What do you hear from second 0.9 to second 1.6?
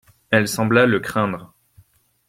craindre.